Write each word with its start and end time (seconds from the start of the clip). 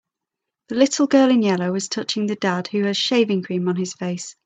The 0.69 0.73
little 0.77 1.05
girl 1.05 1.29
in 1.29 1.43
yellow 1.43 1.75
is 1.75 1.87
touching 1.87 2.25
the 2.25 2.35
dad 2.35 2.69
who 2.69 2.85
has 2.85 2.97
shaving 2.97 3.43
cream 3.43 3.69
on 3.69 3.75
his 3.75 3.93
face. 3.93 4.35